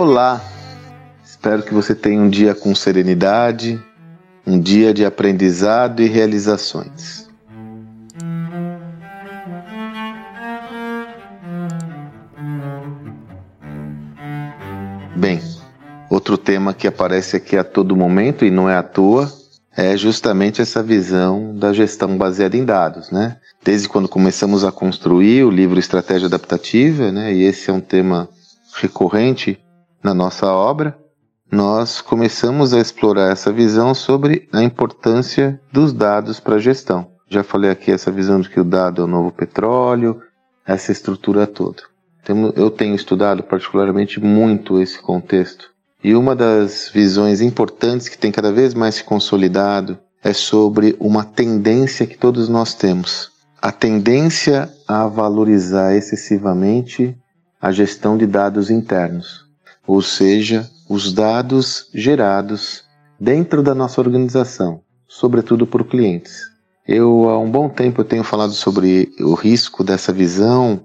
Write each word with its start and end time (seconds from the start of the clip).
Olá! 0.00 0.40
Espero 1.24 1.60
que 1.60 1.74
você 1.74 1.92
tenha 1.92 2.20
um 2.20 2.30
dia 2.30 2.54
com 2.54 2.72
serenidade, 2.72 3.82
um 4.46 4.60
dia 4.60 4.94
de 4.94 5.04
aprendizado 5.04 6.00
e 6.00 6.06
realizações. 6.06 7.28
Bem, 15.16 15.40
outro 16.08 16.38
tema 16.38 16.72
que 16.72 16.86
aparece 16.86 17.36
aqui 17.36 17.56
a 17.56 17.64
todo 17.64 17.96
momento 17.96 18.44
e 18.44 18.52
não 18.52 18.70
é 18.70 18.76
à 18.76 18.84
toa 18.84 19.28
é 19.76 19.96
justamente 19.96 20.62
essa 20.62 20.80
visão 20.80 21.56
da 21.58 21.72
gestão 21.72 22.16
baseada 22.16 22.56
em 22.56 22.64
dados, 22.64 23.10
né? 23.10 23.38
Desde 23.64 23.88
quando 23.88 24.08
começamos 24.08 24.64
a 24.64 24.70
construir 24.70 25.42
o 25.42 25.50
livro 25.50 25.76
Estratégia 25.76 26.26
Adaptativa, 26.26 27.10
né? 27.10 27.34
E 27.34 27.42
esse 27.42 27.68
é 27.68 27.72
um 27.72 27.80
tema 27.80 28.28
recorrente 28.80 29.58
na 30.02 30.14
nossa 30.14 30.46
obra, 30.46 30.98
nós 31.50 32.00
começamos 32.00 32.74
a 32.74 32.80
explorar 32.80 33.32
essa 33.32 33.50
visão 33.52 33.94
sobre 33.94 34.48
a 34.52 34.62
importância 34.62 35.60
dos 35.72 35.92
dados 35.92 36.38
para 36.38 36.56
a 36.56 36.60
gestão. 36.60 37.10
Já 37.28 37.42
falei 37.42 37.70
aqui 37.70 37.90
essa 37.90 38.10
visão 38.10 38.40
de 38.40 38.48
que 38.48 38.60
o 38.60 38.64
dado 38.64 39.02
é 39.02 39.04
o 39.04 39.08
novo 39.08 39.32
petróleo, 39.32 40.20
essa 40.66 40.92
estrutura 40.92 41.46
toda. 41.46 41.82
Eu 42.54 42.70
tenho 42.70 42.94
estudado 42.94 43.42
particularmente 43.42 44.20
muito 44.20 44.80
esse 44.80 45.00
contexto. 45.00 45.70
E 46.04 46.14
uma 46.14 46.36
das 46.36 46.90
visões 46.92 47.40
importantes 47.40 48.08
que 48.08 48.18
tem 48.18 48.30
cada 48.30 48.52
vez 48.52 48.74
mais 48.74 48.96
se 48.96 49.04
consolidado 49.04 49.98
é 50.22 50.32
sobre 50.32 50.94
uma 51.00 51.24
tendência 51.24 52.06
que 52.06 52.18
todos 52.18 52.48
nós 52.48 52.74
temos. 52.74 53.30
A 53.60 53.72
tendência 53.72 54.70
a 54.86 55.06
valorizar 55.06 55.96
excessivamente 55.96 57.16
a 57.60 57.72
gestão 57.72 58.16
de 58.16 58.26
dados 58.26 58.70
internos, 58.70 59.47
ou 59.88 60.02
seja, 60.02 60.68
os 60.86 61.14
dados 61.14 61.88
gerados 61.94 62.84
dentro 63.18 63.62
da 63.62 63.74
nossa 63.74 64.00
organização, 64.02 64.82
sobretudo 65.08 65.66
por 65.66 65.82
clientes. 65.84 66.42
Eu 66.86 67.28
há 67.30 67.38
um 67.38 67.50
bom 67.50 67.70
tempo 67.70 68.02
eu 68.02 68.04
tenho 68.04 68.22
falado 68.22 68.52
sobre 68.52 69.10
o 69.18 69.32
risco 69.32 69.82
dessa 69.82 70.12
visão 70.12 70.82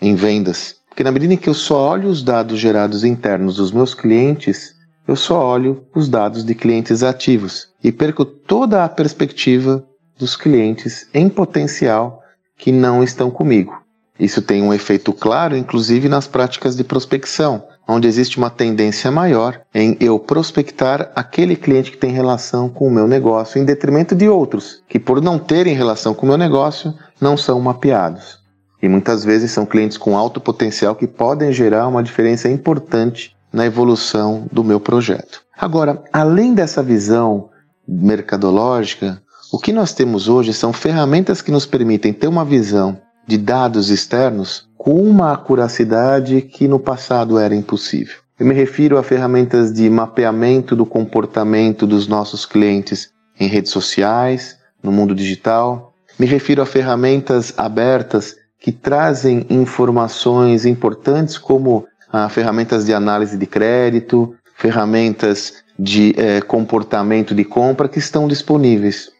em 0.00 0.14
vendas, 0.14 0.76
porque 0.88 1.04
na 1.04 1.12
medida 1.12 1.34
em 1.34 1.36
que 1.36 1.50
eu 1.50 1.54
só 1.54 1.90
olho 1.90 2.08
os 2.08 2.22
dados 2.22 2.58
gerados 2.58 3.04
internos 3.04 3.56
dos 3.56 3.70
meus 3.70 3.94
clientes, 3.94 4.74
eu 5.06 5.16
só 5.16 5.46
olho 5.46 5.84
os 5.94 6.08
dados 6.08 6.42
de 6.42 6.54
clientes 6.54 7.02
ativos 7.02 7.68
e 7.84 7.92
perco 7.92 8.24
toda 8.24 8.84
a 8.84 8.88
perspectiva 8.88 9.86
dos 10.18 10.34
clientes 10.34 11.06
em 11.12 11.28
potencial 11.28 12.22
que 12.56 12.72
não 12.72 13.04
estão 13.04 13.30
comigo. 13.30 13.85
Isso 14.18 14.40
tem 14.40 14.62
um 14.62 14.72
efeito 14.72 15.12
claro, 15.12 15.56
inclusive 15.56 16.08
nas 16.08 16.26
práticas 16.26 16.74
de 16.74 16.82
prospecção, 16.82 17.64
onde 17.86 18.08
existe 18.08 18.38
uma 18.38 18.50
tendência 18.50 19.10
maior 19.10 19.60
em 19.74 19.96
eu 20.00 20.18
prospectar 20.18 21.12
aquele 21.14 21.54
cliente 21.54 21.90
que 21.90 21.98
tem 21.98 22.10
relação 22.10 22.68
com 22.68 22.88
o 22.88 22.90
meu 22.90 23.06
negócio, 23.06 23.60
em 23.60 23.64
detrimento 23.64 24.14
de 24.14 24.28
outros 24.28 24.82
que, 24.88 24.98
por 24.98 25.20
não 25.20 25.38
terem 25.38 25.74
relação 25.74 26.14
com 26.14 26.24
o 26.24 26.28
meu 26.28 26.38
negócio, 26.38 26.94
não 27.20 27.36
são 27.36 27.60
mapeados. 27.60 28.38
E 28.82 28.88
muitas 28.88 29.24
vezes 29.24 29.50
são 29.50 29.66
clientes 29.66 29.96
com 29.96 30.16
alto 30.16 30.40
potencial 30.40 30.94
que 30.94 31.06
podem 31.06 31.52
gerar 31.52 31.86
uma 31.86 32.02
diferença 32.02 32.48
importante 32.48 33.36
na 33.52 33.66
evolução 33.66 34.46
do 34.52 34.64
meu 34.64 34.80
projeto. 34.80 35.42
Agora, 35.56 36.02
além 36.12 36.54
dessa 36.54 36.82
visão 36.82 37.48
mercadológica, 37.86 39.22
o 39.52 39.58
que 39.58 39.72
nós 39.72 39.94
temos 39.94 40.28
hoje 40.28 40.52
são 40.52 40.72
ferramentas 40.72 41.40
que 41.40 41.52
nos 41.52 41.64
permitem 41.64 42.12
ter 42.12 42.26
uma 42.26 42.44
visão 42.44 43.00
de 43.26 43.36
dados 43.36 43.90
externos 43.90 44.68
com 44.76 45.02
uma 45.02 45.32
acuracidade 45.32 46.42
que 46.42 46.68
no 46.68 46.78
passado 46.78 47.38
era 47.38 47.54
impossível. 47.54 48.16
Eu 48.38 48.46
me 48.46 48.54
refiro 48.54 48.98
a 48.98 49.02
ferramentas 49.02 49.72
de 49.72 49.88
mapeamento 49.90 50.76
do 50.76 50.86
comportamento 50.86 51.86
dos 51.86 52.06
nossos 52.06 52.44
clientes 52.46 53.10
em 53.40 53.48
redes 53.48 53.72
sociais, 53.72 54.58
no 54.82 54.92
mundo 54.92 55.14
digital. 55.14 55.94
Me 56.18 56.26
refiro 56.26 56.62
a 56.62 56.66
ferramentas 56.66 57.52
abertas 57.56 58.36
que 58.60 58.70
trazem 58.70 59.46
informações 59.50 60.64
importantes 60.64 61.38
como 61.38 61.86
ah, 62.12 62.28
ferramentas 62.28 62.84
de 62.86 62.94
análise 62.94 63.36
de 63.36 63.46
crédito, 63.46 64.34
ferramentas 64.54 65.64
de 65.78 66.14
eh, 66.16 66.40
comportamento 66.40 67.34
de 67.34 67.44
compra 67.44 67.88
que 67.88 67.98
estão 67.98 68.26
disponíveis 68.26 69.10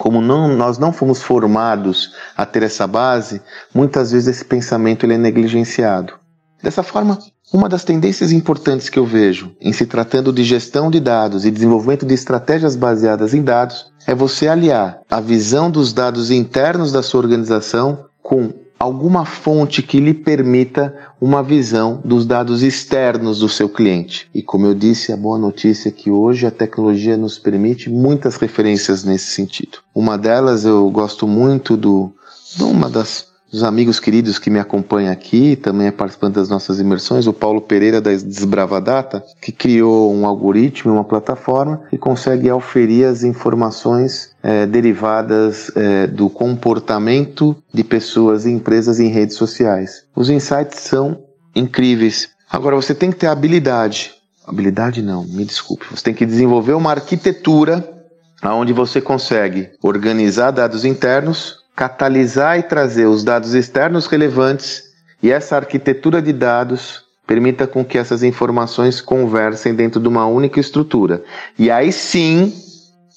como 0.00 0.22
não, 0.22 0.48
nós 0.48 0.78
não 0.78 0.94
fomos 0.94 1.20
formados 1.20 2.14
a 2.34 2.46
ter 2.46 2.62
essa 2.62 2.86
base, 2.86 3.42
muitas 3.74 4.12
vezes 4.12 4.28
esse 4.28 4.44
pensamento 4.46 5.04
ele 5.04 5.12
é 5.12 5.18
negligenciado. 5.18 6.14
Dessa 6.62 6.82
forma, 6.82 7.18
uma 7.52 7.68
das 7.68 7.84
tendências 7.84 8.32
importantes 8.32 8.88
que 8.88 8.98
eu 8.98 9.04
vejo 9.04 9.54
em 9.60 9.74
se 9.74 9.84
tratando 9.84 10.32
de 10.32 10.42
gestão 10.42 10.90
de 10.90 11.00
dados 11.00 11.44
e 11.44 11.50
desenvolvimento 11.50 12.06
de 12.06 12.14
estratégias 12.14 12.76
baseadas 12.76 13.34
em 13.34 13.42
dados 13.42 13.92
é 14.06 14.14
você 14.14 14.48
aliar 14.48 15.02
a 15.10 15.20
visão 15.20 15.70
dos 15.70 15.92
dados 15.92 16.30
internos 16.30 16.92
da 16.92 17.02
sua 17.02 17.20
organização 17.20 18.06
com 18.22 18.54
alguma 18.80 19.26
fonte 19.26 19.82
que 19.82 20.00
lhe 20.00 20.14
permita 20.14 20.96
uma 21.20 21.42
visão 21.42 22.00
dos 22.02 22.24
dados 22.24 22.62
externos 22.62 23.40
do 23.40 23.48
seu 23.48 23.68
cliente. 23.68 24.26
E 24.34 24.42
como 24.42 24.66
eu 24.66 24.74
disse, 24.74 25.12
a 25.12 25.16
boa 25.18 25.38
notícia 25.38 25.90
é 25.90 25.92
que 25.92 26.10
hoje 26.10 26.46
a 26.46 26.50
tecnologia 26.50 27.14
nos 27.14 27.38
permite 27.38 27.90
muitas 27.90 28.36
referências 28.36 29.04
nesse 29.04 29.32
sentido. 29.32 29.78
Uma 29.94 30.16
delas 30.16 30.64
eu 30.64 30.88
gosto 30.90 31.28
muito 31.28 31.76
do 31.76 32.10
de 32.56 32.64
uma 32.64 32.88
das 32.88 33.29
os 33.52 33.62
amigos 33.62 33.98
queridos 33.98 34.38
que 34.38 34.50
me 34.50 34.58
acompanham 34.58 35.12
aqui, 35.12 35.56
também 35.56 35.88
é 35.88 35.90
participante 35.90 36.34
das 36.34 36.48
nossas 36.48 36.78
imersões, 36.78 37.26
o 37.26 37.32
Paulo 37.32 37.60
Pereira 37.60 38.00
da 38.00 38.10
Desbravadata, 38.10 39.24
que 39.40 39.50
criou 39.50 40.14
um 40.14 40.26
algoritmo, 40.26 40.92
uma 40.92 41.04
plataforma 41.04 41.82
que 41.90 41.98
consegue 41.98 42.48
auferir 42.48 43.06
as 43.06 43.24
informações 43.24 44.30
é, 44.42 44.66
derivadas 44.66 45.70
é, 45.74 46.06
do 46.06 46.30
comportamento 46.30 47.56
de 47.72 47.82
pessoas 47.82 48.46
e 48.46 48.50
empresas 48.50 49.00
em 49.00 49.08
redes 49.08 49.36
sociais. 49.36 50.04
Os 50.14 50.30
insights 50.30 50.80
são 50.80 51.18
incríveis. 51.54 52.30
Agora 52.50 52.76
você 52.76 52.94
tem 52.94 53.10
que 53.10 53.18
ter 53.18 53.26
habilidade. 53.26 54.12
Habilidade 54.46 55.02
não, 55.02 55.24
me 55.24 55.44
desculpe. 55.44 55.86
Você 55.90 56.04
tem 56.04 56.14
que 56.14 56.26
desenvolver 56.26 56.72
uma 56.72 56.90
arquitetura 56.90 58.00
onde 58.42 58.72
você 58.72 59.00
consegue 59.00 59.70
organizar 59.82 60.50
dados 60.50 60.84
internos, 60.84 61.59
catalisar 61.74 62.58
e 62.58 62.62
trazer 62.62 63.06
os 63.06 63.24
dados 63.24 63.54
externos 63.54 64.06
relevantes 64.06 64.84
e 65.22 65.30
essa 65.30 65.56
arquitetura 65.56 66.20
de 66.20 66.32
dados 66.32 67.04
permita 67.26 67.66
com 67.66 67.84
que 67.84 67.96
essas 67.96 68.22
informações 68.22 69.00
conversem 69.00 69.74
dentro 69.74 70.00
de 70.00 70.08
uma 70.08 70.26
única 70.26 70.58
estrutura. 70.58 71.22
E 71.58 71.70
aí 71.70 71.92
sim, 71.92 72.52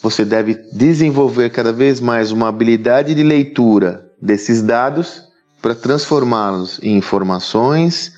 você 0.01 0.23
deve 0.23 0.53
desenvolver 0.71 1.49
cada 1.49 1.73
vez 1.73 1.99
mais 1.99 2.31
uma 2.31 2.49
habilidade 2.49 3.15
de 3.15 3.23
leitura 3.23 4.05
desses 4.21 4.61
dados 4.61 5.23
para 5.61 5.73
transformá-los 5.73 6.79
em 6.83 6.97
informações, 6.97 8.11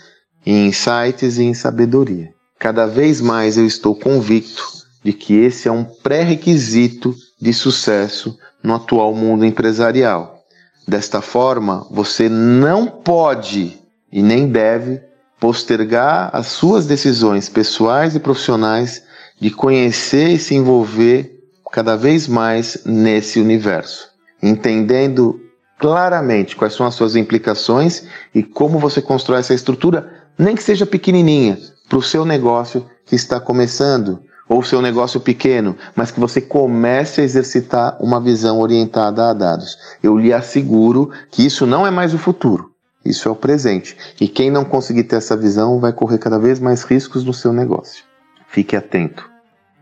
em 0.45 0.67
insights 0.67 1.37
e 1.37 1.43
em 1.43 1.53
sabedoria. 1.53 2.29
Cada 2.59 2.85
vez 2.85 3.21
mais 3.21 3.57
eu 3.57 3.65
estou 3.65 3.95
convicto 3.95 4.63
de 5.03 5.13
que 5.13 5.35
esse 5.35 5.67
é 5.67 5.71
um 5.71 5.83
pré-requisito 5.83 7.15
de 7.39 7.53
sucesso 7.53 8.37
no 8.65 8.75
atual 8.75 9.13
mundo 9.13 9.45
empresarial. 9.45 10.43
Desta 10.87 11.21
forma, 11.21 11.87
você 11.89 12.27
não 12.27 12.87
pode 12.87 13.79
e 14.11 14.21
nem 14.21 14.47
deve 14.47 15.01
postergar 15.39 16.29
as 16.33 16.47
suas 16.47 16.85
decisões 16.85 17.47
pessoais 17.47 18.15
e 18.15 18.19
profissionais 18.19 19.03
de 19.39 19.51
conhecer 19.51 20.29
e 20.29 20.39
se 20.39 20.55
envolver 20.55 21.39
cada 21.71 21.95
vez 21.95 22.27
mais 22.27 22.81
nesse 22.85 23.39
universo, 23.39 24.09
entendendo 24.41 25.41
claramente 25.77 26.55
quais 26.55 26.73
são 26.73 26.85
as 26.85 26.95
suas 26.95 27.15
implicações 27.15 28.07
e 28.33 28.41
como 28.41 28.79
você 28.79 29.01
constrói 29.01 29.39
essa 29.39 29.53
estrutura, 29.53 30.09
nem 30.37 30.55
que 30.55 30.63
seja 30.63 30.85
pequenininha, 30.85 31.59
para 31.89 31.97
o 31.97 32.03
seu 32.03 32.25
negócio 32.25 32.85
que 33.05 33.15
está 33.15 33.39
começando, 33.39 34.21
ou 34.47 34.63
seu 34.63 34.81
negócio 34.81 35.19
pequeno, 35.19 35.75
mas 35.95 36.11
que 36.11 36.19
você 36.19 36.39
comece 36.39 37.21
a 37.21 37.23
exercitar 37.23 37.97
uma 37.99 38.19
visão 38.21 38.59
orientada 38.59 39.29
a 39.29 39.33
dados. 39.33 39.77
Eu 40.01 40.17
lhe 40.17 40.33
asseguro 40.33 41.11
que 41.31 41.45
isso 41.45 41.65
não 41.65 41.85
é 41.85 41.91
mais 41.91 42.13
o 42.13 42.17
futuro, 42.17 42.71
isso 43.03 43.27
é 43.27 43.31
o 43.31 43.35
presente. 43.35 43.97
E 44.19 44.27
quem 44.27 44.51
não 44.51 44.63
conseguir 44.63 45.03
ter 45.05 45.17
essa 45.17 45.35
visão 45.35 45.79
vai 45.79 45.93
correr 45.93 46.17
cada 46.17 46.39
vez 46.39 46.59
mais 46.59 46.83
riscos 46.83 47.23
no 47.23 47.33
seu 47.33 47.51
negócio. 47.51 48.03
Fique 48.47 48.75
atento, 48.75 49.29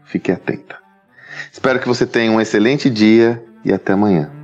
fique 0.05 0.31
atenta. 0.31 0.77
Espero 1.51 1.79
que 1.79 1.87
você 1.87 2.05
tenha 2.05 2.31
um 2.31 2.39
excelente 2.39 2.89
dia 2.89 3.43
e 3.65 3.73
até 3.73 3.93
amanhã. 3.93 4.42